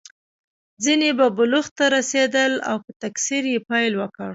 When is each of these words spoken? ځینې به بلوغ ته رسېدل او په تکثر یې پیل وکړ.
ځینې 0.83 1.09
به 1.17 1.27
بلوغ 1.37 1.67
ته 1.77 1.85
رسېدل 1.95 2.53
او 2.69 2.75
په 2.85 2.91
تکثر 3.01 3.43
یې 3.53 3.59
پیل 3.69 3.93
وکړ. 3.97 4.29